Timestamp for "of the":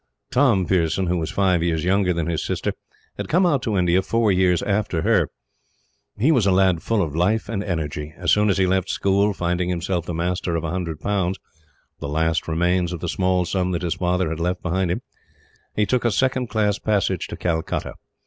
12.93-13.07